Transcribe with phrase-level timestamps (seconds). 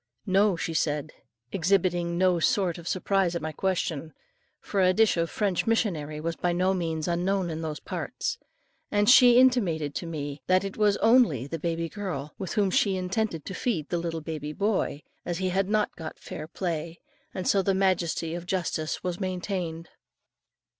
[0.25, 1.13] "No," she said;
[1.51, 4.13] exhibiting no sort of surprise at my question,
[4.59, 8.39] for a dish of French missionary was by no means unknown in those parts.
[8.89, 12.97] And she intimated to me, that it was only the baby girl, with whom she
[12.97, 16.99] intended to feed the little baby boy, as he had not got fair play;
[17.31, 19.89] and so the majesty of justice was maintained.